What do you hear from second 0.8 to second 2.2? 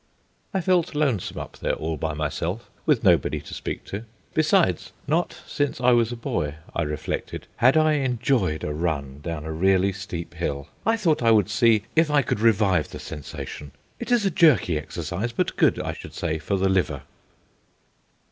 lonesome up there all by